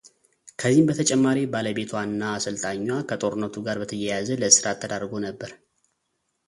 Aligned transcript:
ከዚህም 0.61 0.87
በተጨማሪ 0.89 1.37
ባለቤቷ 1.53 1.91
እና 2.07 2.21
አሰልጣኟ 2.37 2.87
ከጦርነቱ 3.11 3.55
ጋር 3.67 3.79
በተያያዘ 3.83 4.27
ለእስራት 4.41 4.79
ተዳርጎ 4.85 5.13
ነበር። 5.29 5.53